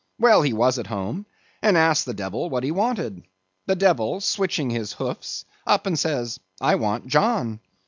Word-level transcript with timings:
Well, 0.17 0.41
he 0.41 0.51
was 0.51 0.79
at 0.79 0.87
home, 0.87 1.27
and 1.61 1.77
asked 1.77 2.07
the 2.07 2.15
devil 2.15 2.49
what 2.49 2.63
he 2.63 2.71
wanted. 2.71 3.21
The 3.67 3.75
devil, 3.75 4.19
switching 4.19 4.71
his 4.71 4.93
hoofs, 4.93 5.45
up 5.67 5.85
and 5.85 5.99
says, 5.99 6.39
'I 6.59 6.75
want 6.77 7.05
John. 7.05 7.59